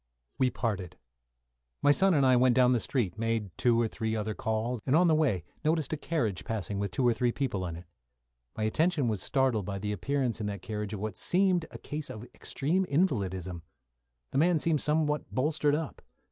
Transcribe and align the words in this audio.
We 0.39 0.49
parted. 0.49 0.97
My 1.83 1.91
son 1.91 2.15
and 2.15 2.25
I 2.25 2.35
went 2.35 2.55
down 2.55 2.71
the 2.71 2.79
street, 2.79 3.19
made 3.19 3.55
two 3.55 3.79
or 3.79 3.87
three 3.87 4.15
other 4.15 4.33
calls, 4.33 4.81
and 4.83 4.95
on 4.95 5.05
the 5.05 5.13
way 5.13 5.43
noticed 5.63 5.93
a 5.93 5.95
carriage 5.97 6.43
passing 6.43 6.79
with 6.79 6.89
two 6.89 7.07
or 7.07 7.13
three 7.13 7.31
people 7.31 7.67
in 7.67 7.75
it. 7.75 7.85
My 8.57 8.63
attention 8.63 9.07
was 9.07 9.21
startled 9.21 9.67
by 9.67 9.77
the 9.77 9.91
appearance 9.91 10.41
in 10.41 10.47
that 10.47 10.63
carriage 10.63 10.93
of 10.93 10.99
what 10.99 11.17
seemed 11.17 11.67
a 11.69 11.77
case 11.77 12.09
of 12.09 12.23
extreme 12.33 12.83
invalidism. 12.85 13.61
The 14.31 14.39
man 14.39 14.57
seemed 14.57 14.81
somewhat 14.81 15.29
bolstered 15.31 15.75
up. 15.75 16.01